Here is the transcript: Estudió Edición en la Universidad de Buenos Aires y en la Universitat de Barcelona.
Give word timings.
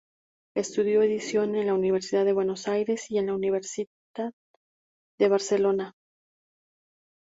Estudió 0.55 1.03
Edición 1.03 1.55
en 1.55 1.67
la 1.67 1.75
Universidad 1.75 2.25
de 2.25 2.33
Buenos 2.33 2.67
Aires 2.67 3.11
y 3.11 3.19
en 3.19 3.27
la 3.27 3.35
Universitat 3.35 4.33
de 5.19 5.27
Barcelona. 5.29 5.93